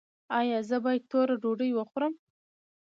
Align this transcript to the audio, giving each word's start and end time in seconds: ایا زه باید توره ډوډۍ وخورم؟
ایا 0.39 0.59
زه 0.69 0.77
باید 0.83 1.03
توره 1.11 1.35
ډوډۍ 1.41 1.71
وخورم؟ 1.75 2.13